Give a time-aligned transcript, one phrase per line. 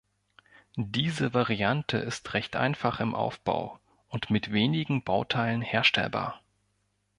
[0.77, 6.41] Diese Variante ist recht einfach im Aufbau und mit wenigen Bauteilen herstellbar.